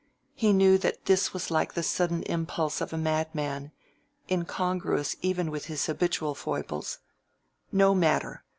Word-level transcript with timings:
He 0.33 0.51
knew 0.51 0.79
that 0.79 1.05
this 1.05 1.31
was 1.31 1.51
like 1.51 1.75
the 1.75 1.83
sudden 1.83 2.23
impulse 2.23 2.81
of 2.81 2.91
a 2.91 2.97
madman—incongruous 2.97 5.15
even 5.21 5.51
with 5.51 5.65
his 5.65 5.85
habitual 5.85 6.33
foibles. 6.33 6.97
No 7.71 7.93
matter! 7.93 8.43